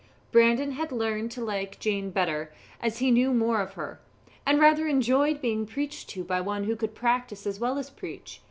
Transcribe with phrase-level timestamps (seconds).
[0.31, 2.51] Brandon had learned to like Jane better
[2.81, 3.99] as he knew more of her,
[4.47, 8.39] and rather enjoyed being preached to by one who could practise as well as preach.